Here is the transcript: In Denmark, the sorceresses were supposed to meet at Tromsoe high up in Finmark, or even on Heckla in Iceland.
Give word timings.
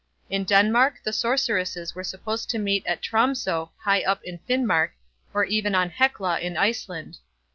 In 0.31 0.45
Denmark, 0.45 0.95
the 1.03 1.13
sorceresses 1.13 1.93
were 1.93 2.03
supposed 2.03 2.49
to 2.49 2.57
meet 2.57 2.83
at 2.87 3.03
Tromsoe 3.03 3.69
high 3.77 4.01
up 4.01 4.23
in 4.23 4.39
Finmark, 4.49 4.93
or 5.31 5.45
even 5.45 5.75
on 5.75 5.91
Heckla 5.91 6.41
in 6.41 6.57
Iceland. 6.57 7.19